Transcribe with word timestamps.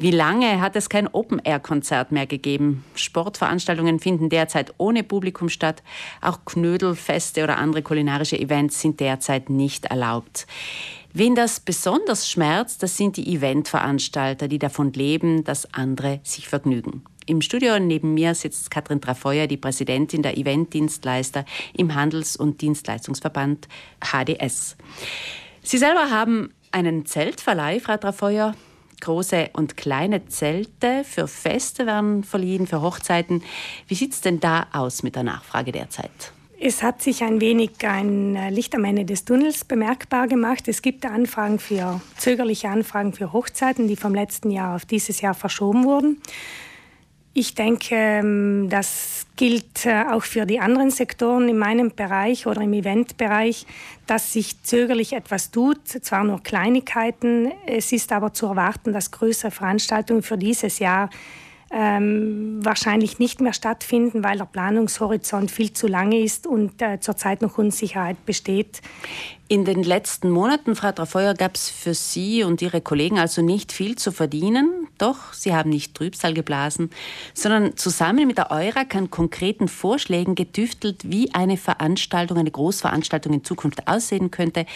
Wie 0.00 0.12
lange 0.12 0.60
hat 0.60 0.76
es 0.76 0.88
kein 0.88 1.08
Open-Air-Konzert 1.08 2.12
mehr 2.12 2.28
gegeben? 2.28 2.84
Sportveranstaltungen 2.94 3.98
finden 3.98 4.28
derzeit 4.28 4.72
ohne 4.78 5.02
Publikum 5.02 5.48
statt. 5.48 5.82
Auch 6.20 6.44
Knödelfeste 6.44 7.42
oder 7.42 7.58
andere 7.58 7.82
kulinarische 7.82 8.38
Events 8.38 8.80
sind 8.80 9.00
derzeit 9.00 9.50
nicht 9.50 9.86
erlaubt. 9.86 10.46
Wen 11.12 11.34
das 11.34 11.58
besonders 11.58 12.30
schmerzt, 12.30 12.84
das 12.84 12.96
sind 12.96 13.16
die 13.16 13.34
Eventveranstalter, 13.34 14.46
die 14.46 14.60
davon 14.60 14.92
leben, 14.92 15.42
dass 15.42 15.74
andere 15.74 16.20
sich 16.22 16.48
vergnügen. 16.48 17.02
Im 17.26 17.40
Studio 17.40 17.80
neben 17.80 18.14
mir 18.14 18.36
sitzt 18.36 18.70
Katrin 18.70 19.00
Trafeuer, 19.00 19.48
die 19.48 19.56
Präsidentin 19.56 20.22
der 20.22 20.38
Eventdienstleister 20.38 21.44
im 21.76 21.96
Handels- 21.96 22.36
und 22.36 22.60
Dienstleistungsverband 22.60 23.66
HDS. 24.00 24.76
Sie 25.62 25.76
selber 25.76 26.10
haben 26.10 26.54
einen 26.70 27.04
Zeltverleih, 27.04 27.80
Frau 27.80 27.96
Trafeuer. 27.96 28.54
Große 29.00 29.50
und 29.52 29.76
kleine 29.76 30.26
Zelte 30.26 31.04
für 31.04 31.28
Feste 31.28 31.86
werden 31.86 32.24
verliehen, 32.24 32.66
für 32.66 32.82
Hochzeiten. 32.82 33.42
Wie 33.86 33.94
sieht 33.94 34.12
es 34.12 34.20
denn 34.20 34.40
da 34.40 34.66
aus 34.72 35.02
mit 35.02 35.16
der 35.16 35.22
Nachfrage 35.22 35.72
derzeit? 35.72 36.32
Es 36.60 36.82
hat 36.82 37.02
sich 37.02 37.22
ein 37.22 37.40
wenig 37.40 37.70
ein 37.84 38.34
äh, 38.34 38.50
Licht 38.50 38.74
am 38.74 38.84
Ende 38.84 39.04
des 39.04 39.24
Tunnels 39.24 39.64
bemerkbar 39.64 40.26
gemacht. 40.26 40.66
Es 40.66 40.82
gibt 40.82 41.06
Anfragen 41.06 41.60
für 41.60 42.00
zögerliche 42.16 42.68
Anfragen 42.68 43.12
für 43.12 43.32
Hochzeiten, 43.32 43.86
die 43.86 43.94
vom 43.94 44.12
letzten 44.12 44.50
Jahr 44.50 44.74
auf 44.74 44.84
dieses 44.84 45.20
Jahr 45.20 45.34
verschoben 45.34 45.84
wurden. 45.84 46.20
Ich 47.38 47.54
denke, 47.54 47.94
ähm, 47.94 48.68
das 48.68 49.24
gilt 49.36 49.86
äh, 49.86 50.02
auch 50.10 50.24
für 50.24 50.44
die 50.44 50.58
anderen 50.58 50.90
Sektoren 50.90 51.48
in 51.48 51.56
meinem 51.56 51.92
Bereich 51.94 52.48
oder 52.48 52.62
im 52.62 52.72
Eventbereich, 52.72 53.64
dass 54.08 54.32
sich 54.32 54.60
zögerlich 54.64 55.12
etwas 55.12 55.52
tut, 55.52 55.86
zwar 55.86 56.24
nur 56.24 56.42
Kleinigkeiten. 56.42 57.52
Es 57.64 57.92
ist 57.92 58.10
aber 58.10 58.32
zu 58.32 58.46
erwarten, 58.46 58.92
dass 58.92 59.12
größere 59.12 59.52
Veranstaltungen 59.52 60.24
für 60.24 60.36
dieses 60.36 60.80
Jahr 60.80 61.10
ähm, 61.70 62.58
wahrscheinlich 62.64 63.20
nicht 63.20 63.40
mehr 63.40 63.52
stattfinden, 63.52 64.24
weil 64.24 64.38
der 64.38 64.46
Planungshorizont 64.46 65.52
viel 65.52 65.72
zu 65.72 65.86
lange 65.86 66.18
ist 66.18 66.46
und 66.46 66.82
äh, 66.82 66.98
zurzeit 66.98 67.42
noch 67.42 67.56
Unsicherheit 67.56 68.24
besteht. 68.26 68.80
In 69.46 69.64
den 69.64 69.84
letzten 69.84 70.30
Monaten, 70.30 70.74
Frau 70.74 70.92
Trafeuer, 70.92 71.34
gab 71.34 71.54
es 71.54 71.70
für 71.70 71.94
Sie 71.94 72.42
und 72.42 72.62
Ihre 72.62 72.80
Kollegen 72.80 73.18
also 73.18 73.42
nicht 73.42 73.72
viel 73.72 73.96
zu 73.96 74.10
verdienen. 74.10 74.77
Doch 74.98 75.32
Sie 75.32 75.54
haben 75.54 75.70
nicht 75.70 75.94
Trübsal 75.94 76.34
geblasen, 76.34 76.90
sondern 77.34 77.76
zusammen 77.76 78.26
mit 78.26 78.38
der 78.38 78.50
EURAC 78.50 78.94
an 78.96 79.10
konkreten 79.10 79.68
Vorschlägen 79.68 80.34
getüftelt, 80.34 81.10
wie 81.10 81.32
eine 81.34 81.56
Veranstaltung, 81.56 82.38
eine 82.38 82.50
Großveranstaltung 82.50 83.32
in 83.32 83.44
Zukunft 83.44 83.86
aussehen 83.86 84.30
könnte. 84.30 84.66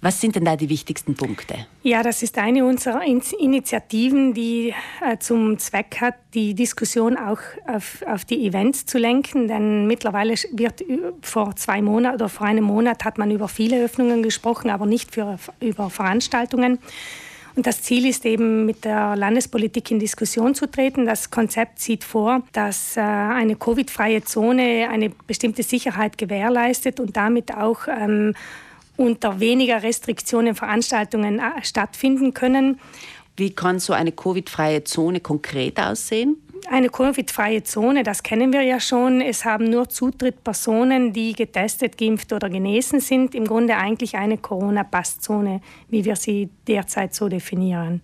Was 0.00 0.20
sind 0.20 0.36
denn 0.36 0.44
da 0.44 0.56
die 0.56 0.68
wichtigsten 0.68 1.14
Punkte? 1.14 1.66
Ja, 1.82 2.02
das 2.02 2.22
ist 2.22 2.38
eine 2.38 2.64
unserer 2.64 3.02
Initiativen, 3.02 4.34
die 4.34 4.74
äh, 5.02 5.18
zum 5.18 5.58
Zweck 5.58 5.98
hat, 6.00 6.14
die 6.34 6.54
Diskussion 6.54 7.16
auch 7.16 7.40
auf, 7.66 8.02
auf 8.06 8.24
die 8.24 8.46
Events 8.46 8.86
zu 8.86 8.98
lenken. 8.98 9.48
Denn 9.48 9.86
mittlerweile 9.86 10.34
wird 10.52 10.84
vor 11.22 11.56
zwei 11.56 11.82
Monaten 11.82 12.16
oder 12.16 12.28
vor 12.28 12.46
einem 12.46 12.64
Monat 12.64 13.04
hat 13.04 13.18
man 13.18 13.30
über 13.30 13.48
viele 13.48 13.84
Öffnungen 13.84 14.22
gesprochen, 14.22 14.70
aber 14.70 14.86
nicht 14.86 15.12
für, 15.14 15.38
über 15.60 15.90
Veranstaltungen. 15.90 16.78
Und 17.56 17.66
das 17.66 17.82
Ziel 17.82 18.06
ist 18.06 18.24
eben, 18.24 18.66
mit 18.66 18.84
der 18.84 19.14
Landespolitik 19.14 19.90
in 19.90 20.00
Diskussion 20.00 20.54
zu 20.54 20.68
treten. 20.68 21.06
Das 21.06 21.30
Konzept 21.30 21.78
sieht 21.78 22.02
vor, 22.02 22.42
dass 22.52 22.96
äh, 22.96 23.00
eine 23.00 23.54
Covid-freie 23.54 24.24
Zone 24.24 24.88
eine 24.90 25.10
bestimmte 25.10 25.62
Sicherheit 25.62 26.18
gewährleistet 26.18 26.98
und 26.98 27.16
damit 27.16 27.54
auch 27.56 27.86
ähm, 27.86 28.34
unter 28.96 29.38
weniger 29.38 29.82
Restriktionen 29.82 30.56
Veranstaltungen 30.56 31.38
äh, 31.38 31.62
stattfinden 31.62 32.34
können. 32.34 32.80
Wie 33.36 33.50
kann 33.50 33.78
so 33.78 33.92
eine 33.92 34.12
Covid-freie 34.12 34.84
Zone 34.84 35.20
konkret 35.20 35.78
aussehen? 35.78 36.36
Eine 36.68 36.88
Covid-freie 36.88 37.62
Zone, 37.62 38.02
das 38.02 38.22
kennen 38.22 38.52
wir 38.52 38.62
ja 38.62 38.80
schon. 38.80 39.20
Es 39.20 39.44
haben 39.44 39.70
nur 39.70 39.88
Zutritt 39.88 40.42
Personen, 40.44 41.12
die 41.12 41.32
getestet, 41.32 41.98
geimpft 41.98 42.32
oder 42.32 42.48
genesen 42.48 43.00
sind. 43.00 43.34
Im 43.34 43.46
Grunde 43.46 43.76
eigentlich 43.76 44.16
eine 44.16 44.38
Corona-Passzone, 44.38 45.60
wie 45.88 46.04
wir 46.04 46.16
sie 46.16 46.48
derzeit 46.66 47.14
so 47.14 47.28
definieren. 47.28 48.02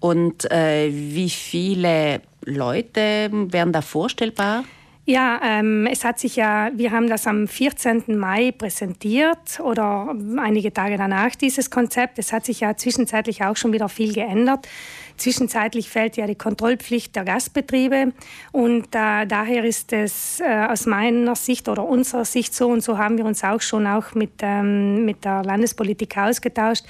Und 0.00 0.50
äh, 0.50 0.90
wie 0.92 1.30
viele 1.30 2.22
Leute 2.44 3.30
wären 3.30 3.72
da 3.72 3.82
vorstellbar? 3.82 4.64
Ja, 5.04 5.40
ähm, 5.42 5.88
es 5.90 6.04
hat 6.04 6.20
sich 6.20 6.36
ja, 6.36 6.70
wir 6.74 6.92
haben 6.92 7.08
das 7.08 7.26
am 7.26 7.48
14. 7.48 8.16
Mai 8.16 8.52
präsentiert 8.52 9.58
oder 9.58 10.14
einige 10.38 10.72
Tage 10.72 10.96
danach 10.96 11.34
dieses 11.34 11.70
Konzept. 11.70 12.20
Es 12.20 12.32
hat 12.32 12.44
sich 12.44 12.60
ja 12.60 12.76
zwischenzeitlich 12.76 13.42
auch 13.42 13.56
schon 13.56 13.72
wieder 13.72 13.88
viel 13.88 14.12
geändert. 14.12 14.68
Zwischenzeitlich 15.16 15.90
fällt 15.90 16.16
ja 16.16 16.28
die 16.28 16.36
Kontrollpflicht 16.36 17.16
der 17.16 17.24
Gastbetriebe 17.24 18.12
und 18.52 18.86
äh, 18.94 19.26
daher 19.26 19.64
ist 19.64 19.92
es 19.92 20.38
äh, 20.38 20.66
aus 20.70 20.86
meiner 20.86 21.34
Sicht 21.34 21.68
oder 21.68 21.84
unserer 21.84 22.24
Sicht 22.24 22.54
so 22.54 22.68
und 22.68 22.82
so 22.82 22.96
haben 22.96 23.18
wir 23.18 23.24
uns 23.24 23.42
auch 23.42 23.60
schon 23.60 23.88
auch 23.88 24.14
mit, 24.14 24.30
ähm, 24.40 25.04
mit 25.04 25.24
der 25.24 25.42
Landespolitik 25.42 26.16
ausgetauscht 26.16 26.84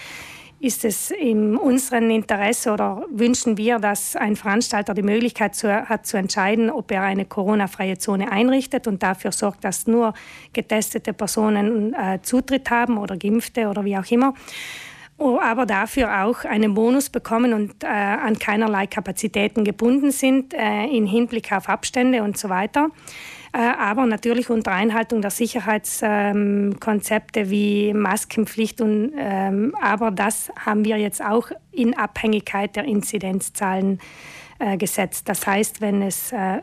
ist 0.63 0.85
es 0.85 1.11
in 1.11 1.57
unserem 1.57 2.09
Interesse 2.11 2.71
oder 2.73 3.05
wünschen 3.11 3.57
wir, 3.57 3.81
dass 3.81 4.15
ein 4.15 4.37
Veranstalter 4.37 4.95
die 4.95 5.03
Möglichkeit 5.03 5.57
zu, 5.57 5.69
hat 5.69 6.07
zu 6.07 6.17
entscheiden, 6.17 6.71
ob 6.71 6.93
er 6.93 7.03
eine 7.03 7.25
Corona-freie 7.25 7.99
Zone 7.99 8.31
einrichtet 8.31 8.87
und 8.87 9.03
dafür 9.03 9.33
sorgt, 9.33 9.65
dass 9.65 9.89
nur 9.89 10.15
getestete 10.53 11.13
Personen 11.15 11.95
äh, 11.95 12.21
Zutritt 12.23 12.71
haben 12.71 12.97
oder 12.97 13.17
Geimpfte 13.17 13.67
oder 13.67 13.85
wie 13.85 13.99
auch 13.99 14.09
immer. 14.09 14.35
Oh, 15.19 15.41
aber 15.43 15.67
dafür 15.67 16.25
auch 16.25 16.45
einen 16.45 16.75
Bonus 16.75 17.11
bekommen 17.11 17.53
und 17.55 17.83
äh, 17.83 17.89
an 17.89 18.39
keinerlei 18.39 18.87
Kapazitäten 18.87 19.65
gebunden 19.65 20.13
sind 20.13 20.55
äh, 20.55 20.85
im 20.87 21.07
Hinblick 21.07 21.51
auf 21.51 21.69
Abstände 21.69 22.23
und 22.23 22.39
so 22.39 22.49
weiter. 22.49 22.89
Äh, 23.55 23.59
aber 23.59 24.07
natürlich 24.07 24.49
unter 24.49 24.73
Einhaltung 24.73 25.21
der 25.21 25.31
Sicherheitskonzepte 25.31 27.41
ähm, 27.41 27.51
wie 27.51 27.93
Maskenpflicht. 27.93 28.81
Und, 28.81 29.13
ähm, 29.17 29.75
aber 29.81 30.11
das 30.11 30.51
haben 30.65 30.87
wir 30.87 30.97
jetzt 30.97 31.23
auch 31.23 31.51
in 31.71 31.95
Abhängigkeit 31.97 32.77
der 32.77 32.85
Inzidenzzahlen 32.85 34.01
äh, 34.59 34.79
gesetzt. 34.79 35.29
Das 35.29 35.47
heißt, 35.47 35.83
wenn 35.83 36.01
es 36.01 36.33
äh, 36.33 36.63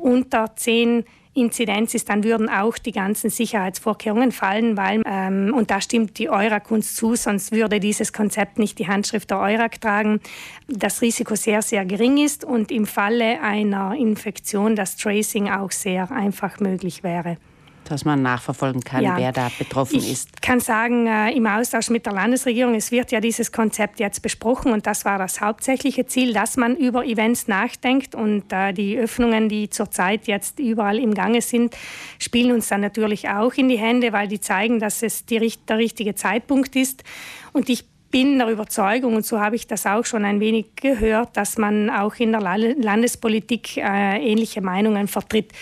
unter 0.00 0.56
zehn 0.56 1.04
Inzidenz 1.40 1.94
ist, 1.94 2.08
dann 2.08 2.24
würden 2.24 2.48
auch 2.48 2.78
die 2.78 2.92
ganzen 2.92 3.30
Sicherheitsvorkehrungen 3.30 4.32
fallen, 4.32 4.76
weil, 4.76 5.02
ähm, 5.06 5.54
und 5.54 5.70
da 5.70 5.80
stimmt 5.80 6.18
die 6.18 6.30
EURAC 6.30 6.70
uns 6.70 6.94
zu, 6.94 7.14
sonst 7.14 7.52
würde 7.52 7.80
dieses 7.80 8.12
Konzept 8.12 8.58
nicht 8.58 8.78
die 8.78 8.88
Handschrift 8.88 9.30
der 9.30 9.40
EURAC 9.40 9.80
tragen, 9.80 10.20
das 10.68 11.02
Risiko 11.02 11.34
sehr, 11.34 11.62
sehr 11.62 11.84
gering 11.84 12.18
ist 12.18 12.44
und 12.44 12.70
im 12.70 12.86
Falle 12.86 13.40
einer 13.42 13.94
Infektion 13.94 14.76
das 14.76 14.96
Tracing 14.96 15.50
auch 15.50 15.70
sehr 15.70 16.10
einfach 16.10 16.60
möglich 16.60 17.02
wäre 17.02 17.36
dass 17.90 18.04
man 18.04 18.22
nachverfolgen 18.22 18.82
kann, 18.82 19.02
ja. 19.02 19.16
wer 19.16 19.32
da 19.32 19.50
betroffen 19.58 19.96
ich 19.96 20.12
ist. 20.12 20.30
Ich 20.34 20.40
kann 20.40 20.60
sagen, 20.60 21.06
äh, 21.06 21.32
im 21.32 21.46
Austausch 21.46 21.90
mit 21.90 22.06
der 22.06 22.12
Landesregierung, 22.12 22.74
es 22.74 22.90
wird 22.92 23.12
ja 23.12 23.20
dieses 23.20 23.52
Konzept 23.52 24.00
jetzt 24.00 24.22
besprochen 24.22 24.72
und 24.72 24.86
das 24.86 25.04
war 25.04 25.18
das 25.18 25.40
hauptsächliche 25.40 26.06
Ziel, 26.06 26.32
dass 26.32 26.56
man 26.56 26.76
über 26.76 27.04
Events 27.04 27.48
nachdenkt 27.48 28.14
und 28.14 28.52
äh, 28.52 28.72
die 28.72 28.96
Öffnungen, 28.98 29.48
die 29.48 29.68
zurzeit 29.70 30.26
jetzt 30.26 30.58
überall 30.58 30.98
im 30.98 31.14
Gange 31.14 31.42
sind, 31.42 31.76
spielen 32.18 32.52
uns 32.52 32.68
dann 32.68 32.80
natürlich 32.80 33.28
auch 33.28 33.54
in 33.54 33.68
die 33.68 33.78
Hände, 33.78 34.12
weil 34.12 34.28
die 34.28 34.40
zeigen, 34.40 34.78
dass 34.78 35.02
es 35.02 35.26
die, 35.26 35.52
der 35.68 35.78
richtige 35.78 36.14
Zeitpunkt 36.14 36.76
ist. 36.76 37.02
Und 37.52 37.68
ich 37.68 37.84
bin 38.10 38.38
der 38.38 38.48
Überzeugung, 38.48 39.14
und 39.14 39.24
so 39.24 39.40
habe 39.40 39.56
ich 39.56 39.66
das 39.66 39.86
auch 39.86 40.04
schon 40.04 40.24
ein 40.24 40.40
wenig 40.40 40.74
gehört, 40.76 41.36
dass 41.36 41.58
man 41.58 41.90
auch 41.90 42.16
in 42.16 42.32
der 42.32 42.40
Landespolitik 42.40 43.76
äh, 43.76 43.80
ähnliche 44.18 44.60
Meinungen 44.60 45.06
vertritt. 45.06 45.52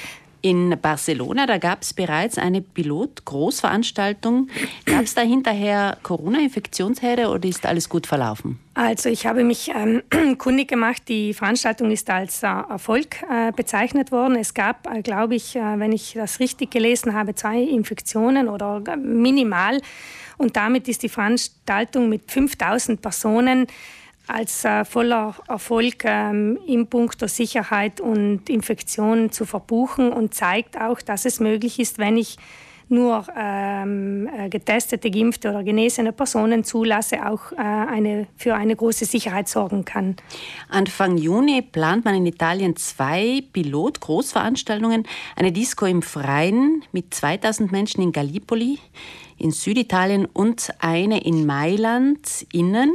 In 0.41 0.76
Barcelona, 0.81 1.47
da 1.47 1.59
gab 1.59 1.82
es 1.82 1.93
bereits 1.93 2.38
eine 2.38 2.60
Pilot-Großveranstaltung. 2.60 4.49
Gab 4.84 5.03
es 5.03 5.15
da 5.15 5.22
hinterher 5.22 5.99
Corona-Infektionsherde 6.03 7.28
oder 7.28 7.49
ist 7.49 7.66
alles 7.66 7.88
gut 7.88 8.06
verlaufen? 8.06 8.60
Also 8.75 9.09
ich 9.09 9.26
habe 9.26 9.43
mich 9.43 9.72
ähm, 9.75 10.03
kundig 10.38 10.69
gemacht, 10.69 11.03
die 11.09 11.34
Veranstaltung 11.34 11.91
ist 11.91 12.09
als 12.09 12.44
äh, 12.44 12.46
Erfolg 12.46 13.23
äh, 13.29 13.50
bezeichnet 13.50 14.12
worden. 14.12 14.37
Es 14.37 14.55
gab, 14.55 14.87
äh, 14.87 15.02
glaube 15.02 15.35
ich, 15.35 15.56
äh, 15.56 15.79
wenn 15.79 15.90
ich 15.90 16.12
das 16.14 16.38
richtig 16.38 16.70
gelesen 16.70 17.14
habe, 17.14 17.34
zwei 17.34 17.61
Infektionen 17.61 18.49
oder 18.49 18.81
minimal. 18.96 19.81
Und 20.37 20.56
damit 20.56 20.87
ist 20.87 21.02
die 21.02 21.08
Veranstaltung 21.08 22.08
mit 22.08 22.31
5000 22.31 23.02
Personen 23.02 23.67
als 24.29 24.65
äh, 24.65 24.85
voller 24.85 25.35
Erfolg 25.49 26.05
ähm, 26.05 26.59
im 26.67 26.87
Punkt 26.87 27.21
der 27.21 27.29
Sicherheit 27.29 28.01
und 28.01 28.49
Infektionen 28.49 29.33
zu 29.33 29.45
verbuchen 29.45 30.13
und 30.13 30.35
zeigt 30.35 30.81
auch, 30.81 31.01
dass 31.01 31.25
es 31.25 31.41
möglich 31.41 31.79
ist, 31.79 31.99
wenn 31.99 32.17
ich 32.17 32.37
nur 32.91 33.27
ähm, 33.37 34.29
äh, 34.35 34.49
getestete, 34.49 35.11
geimpfte 35.11 35.51
oder 35.51 35.63
genesene 35.63 36.13
Personen 36.13 36.65
zulasse, 36.65 37.27
auch 37.27 37.53
äh, 37.53 37.57
eine, 37.57 38.27
für 38.37 38.55
eine 38.55 38.75
große 38.77 39.05
Sicherheit 39.05 39.49
sorgen 39.49 39.85
kann. 39.85 40.17
Anfang 40.69 41.19
Juni 41.19 41.63
plant 41.63 42.05
man 42.05 42.15
in 42.15 42.27
Italien 42.27 42.77
zwei 42.77 43.43
Pilot-Großveranstaltungen. 43.53 45.05
Eine 45.37 45.53
Disco 45.53 45.85
im 45.85 46.03
Freien 46.03 46.83
mit 46.93 47.13
2000 47.13 47.71
Menschen 47.71 48.03
in 48.03 48.13
Gallipoli 48.13 48.79
in 49.39 49.53
Süditalien 49.53 50.27
und 50.27 50.71
eine 50.81 51.25
in 51.25 51.47
Mailand 51.47 52.47
innen. 52.53 52.93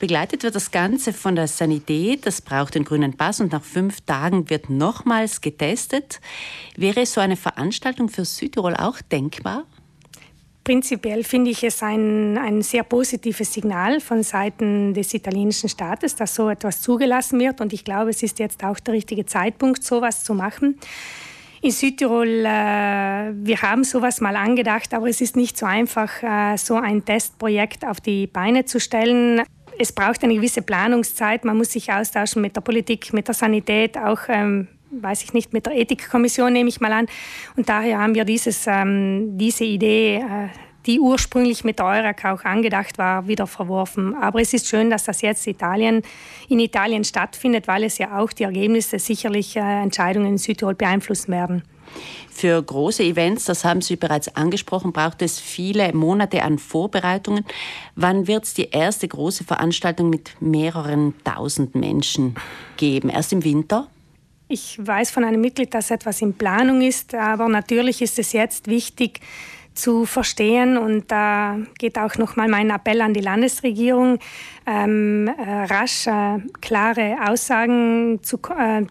Begleitet 0.00 0.44
wird 0.44 0.54
das 0.54 0.70
Ganze 0.70 1.12
von 1.12 1.36
der 1.36 1.46
Sanität, 1.46 2.24
das 2.24 2.40
braucht 2.40 2.74
den 2.74 2.84
grünen 2.84 3.18
Pass 3.18 3.38
und 3.38 3.52
nach 3.52 3.62
fünf 3.62 4.00
Tagen 4.00 4.48
wird 4.48 4.70
nochmals 4.70 5.42
getestet. 5.42 6.22
Wäre 6.74 7.04
so 7.04 7.20
eine 7.20 7.36
Veranstaltung 7.36 8.08
für 8.08 8.24
Südtirol 8.24 8.74
auch 8.74 9.02
denkbar? 9.02 9.64
Prinzipiell 10.64 11.22
finde 11.22 11.50
ich 11.50 11.62
es 11.64 11.82
ein, 11.82 12.38
ein 12.38 12.62
sehr 12.62 12.82
positives 12.82 13.52
Signal 13.52 14.00
von 14.00 14.22
Seiten 14.22 14.94
des 14.94 15.12
italienischen 15.12 15.68
Staates, 15.68 16.16
dass 16.16 16.34
so 16.34 16.48
etwas 16.48 16.80
zugelassen 16.80 17.38
wird. 17.38 17.60
Und 17.60 17.74
ich 17.74 17.84
glaube, 17.84 18.08
es 18.08 18.22
ist 18.22 18.38
jetzt 18.38 18.64
auch 18.64 18.80
der 18.80 18.94
richtige 18.94 19.26
Zeitpunkt, 19.26 19.84
so 19.84 19.98
etwas 19.98 20.24
zu 20.24 20.32
machen. 20.32 20.78
In 21.60 21.72
Südtirol, 21.72 22.46
äh, 22.46 23.34
wir 23.34 23.60
haben 23.60 23.84
sowas 23.84 24.22
mal 24.22 24.34
angedacht, 24.34 24.94
aber 24.94 25.10
es 25.10 25.20
ist 25.20 25.36
nicht 25.36 25.58
so 25.58 25.66
einfach, 25.66 26.22
äh, 26.22 26.56
so 26.56 26.76
ein 26.76 27.04
Testprojekt 27.04 27.84
auf 27.84 28.00
die 28.00 28.26
Beine 28.26 28.64
zu 28.64 28.80
stellen 28.80 29.42
es 29.80 29.92
braucht 29.92 30.22
eine 30.22 30.34
gewisse 30.34 30.60
Planungszeit. 30.60 31.44
Man 31.44 31.56
muss 31.56 31.72
sich 31.72 31.90
austauschen 31.90 32.42
mit 32.42 32.54
der 32.54 32.60
Politik, 32.60 33.14
mit 33.14 33.26
der 33.28 33.34
Sanität, 33.34 33.96
auch 33.96 34.20
ähm, 34.28 34.68
weiß 34.90 35.24
ich 35.24 35.32
nicht, 35.32 35.54
mit 35.54 35.64
der 35.66 35.74
Ethikkommission 35.74 36.52
nehme 36.52 36.68
ich 36.68 36.80
mal 36.80 36.92
an. 36.92 37.06
Und 37.56 37.68
daher 37.68 37.98
haben 37.98 38.14
wir 38.14 38.26
dieses, 38.26 38.66
ähm, 38.66 39.38
diese 39.38 39.64
Idee, 39.64 40.16
äh, 40.16 40.48
die 40.84 41.00
ursprünglich 41.00 41.64
mit 41.64 41.78
der 41.78 41.86
EURAC 41.86 42.24
auch 42.26 42.44
angedacht 42.44 42.98
war, 42.98 43.26
wieder 43.26 43.46
verworfen. 43.46 44.14
Aber 44.14 44.40
es 44.40 44.52
ist 44.52 44.68
schön, 44.68 44.90
dass 44.90 45.04
das 45.04 45.22
jetzt 45.22 45.46
Italien, 45.46 46.02
in 46.48 46.58
Italien 46.58 47.04
stattfindet, 47.04 47.66
weil 47.66 47.84
es 47.84 47.96
ja 47.96 48.18
auch 48.18 48.32
die 48.32 48.44
Ergebnisse 48.44 48.98
sicherlich 48.98 49.56
äh, 49.56 49.60
Entscheidungen 49.60 50.26
in 50.26 50.38
Südtirol 50.38 50.74
beeinflussen 50.74 51.32
werden. 51.32 51.62
Für 52.30 52.62
große 52.62 53.02
Events, 53.02 53.44
das 53.44 53.64
haben 53.64 53.82
Sie 53.82 53.96
bereits 53.96 54.34
angesprochen, 54.34 54.92
braucht 54.92 55.20
es 55.20 55.38
viele 55.38 55.92
Monate 55.92 56.42
an 56.42 56.58
Vorbereitungen. 56.58 57.44
Wann 57.96 58.26
wird 58.26 58.44
es 58.44 58.54
die 58.54 58.70
erste 58.70 59.06
große 59.06 59.44
Veranstaltung 59.44 60.08
mit 60.08 60.40
mehreren 60.40 61.14
tausend 61.24 61.74
Menschen 61.74 62.34
geben? 62.76 63.10
Erst 63.10 63.32
im 63.32 63.44
Winter? 63.44 63.88
Ich 64.48 64.78
weiß 64.84 65.10
von 65.10 65.22
einem 65.24 65.40
Mitglied, 65.40 65.74
dass 65.74 65.90
etwas 65.90 66.22
in 66.22 66.34
Planung 66.34 66.82
ist, 66.82 67.14
aber 67.14 67.48
natürlich 67.48 68.02
ist 68.02 68.18
es 68.18 68.32
jetzt 68.32 68.66
wichtig, 68.66 69.20
zu 69.80 70.04
verstehen. 70.04 70.76
Und 70.76 71.10
da 71.10 71.58
geht 71.78 71.98
auch 71.98 72.16
nochmal 72.16 72.48
mein 72.48 72.70
Appell 72.70 73.00
an 73.00 73.14
die 73.14 73.20
Landesregierung, 73.20 74.18
ähm, 74.66 75.28
äh, 75.28 75.64
rasch 75.64 76.06
äh, 76.06 76.38
klare 76.60 77.16
Aussagen, 77.26 78.20
zu, 78.22 78.38
äh, 78.56 78.84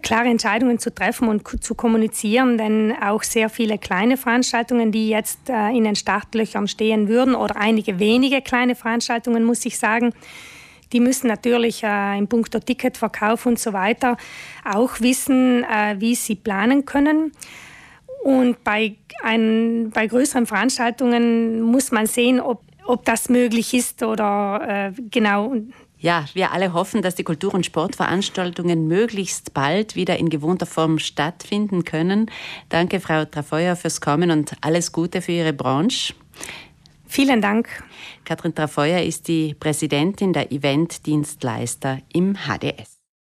klare 0.00 0.28
Entscheidungen 0.28 0.78
zu 0.78 0.94
treffen 0.94 1.28
und 1.28 1.62
zu 1.62 1.74
kommunizieren, 1.74 2.58
denn 2.58 2.94
auch 3.02 3.22
sehr 3.22 3.48
viele 3.48 3.78
kleine 3.78 4.16
Veranstaltungen, 4.16 4.92
die 4.92 5.08
jetzt 5.08 5.48
äh, 5.48 5.70
in 5.70 5.84
den 5.84 5.96
Startlöchern 5.96 6.68
stehen 6.68 7.08
würden, 7.08 7.34
oder 7.34 7.56
einige 7.56 7.98
wenige 7.98 8.42
kleine 8.42 8.74
Veranstaltungen, 8.74 9.44
muss 9.44 9.64
ich 9.64 9.78
sagen, 9.78 10.12
die 10.92 11.00
müssen 11.00 11.26
natürlich 11.26 11.82
äh, 11.82 12.18
in 12.18 12.28
puncto 12.28 12.58
Ticketverkauf 12.58 13.46
und 13.46 13.58
so 13.58 13.72
weiter 13.72 14.16
auch 14.64 15.00
wissen, 15.00 15.64
äh, 15.64 15.96
wie 15.98 16.14
sie 16.14 16.34
planen 16.34 16.84
können. 16.84 17.32
Und 18.22 18.62
bei, 18.62 18.94
ein, 19.24 19.90
bei 19.92 20.06
größeren 20.06 20.46
Veranstaltungen 20.46 21.60
muss 21.60 21.90
man 21.90 22.06
sehen, 22.06 22.40
ob, 22.40 22.62
ob 22.86 23.04
das 23.04 23.28
möglich 23.28 23.74
ist 23.74 24.02
oder 24.02 24.92
äh, 24.96 25.02
genau. 25.10 25.54
Ja, 25.98 26.24
wir 26.34 26.52
alle 26.52 26.72
hoffen, 26.72 27.02
dass 27.02 27.16
die 27.16 27.24
Kultur- 27.24 27.54
und 27.54 27.66
Sportveranstaltungen 27.66 28.86
möglichst 28.86 29.54
bald 29.54 29.96
wieder 29.96 30.18
in 30.18 30.30
gewohnter 30.30 30.66
Form 30.66 30.98
stattfinden 30.98 31.84
können. 31.84 32.30
Danke, 32.68 33.00
Frau 33.00 33.24
Trafeuer, 33.24 33.76
fürs 33.76 34.00
Kommen 34.00 34.30
und 34.30 34.52
alles 34.60 34.92
Gute 34.92 35.20
für 35.20 35.32
Ihre 35.32 35.52
Branche. 35.52 36.14
Vielen 37.06 37.40
Dank. 37.40 37.68
Katrin 38.24 38.54
Trafeuer 38.54 39.00
ist 39.00 39.28
die 39.28 39.54
Präsidentin 39.54 40.32
der 40.32 40.50
Eventdienstleister 40.50 41.98
im 42.12 42.34
HDS. 42.34 42.91